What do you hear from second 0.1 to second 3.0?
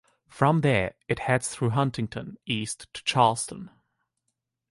From there, it heads through Huntington east